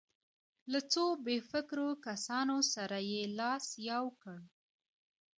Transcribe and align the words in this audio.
له 0.71 0.79
څو 0.91 1.05
بې 1.25 1.37
فکرو 1.51 1.89
کسانو 2.07 2.57
سره 2.73 2.97
یې 3.11 3.21
لاس 3.39 3.65
یو 3.89 4.05
کړ. 4.21 4.37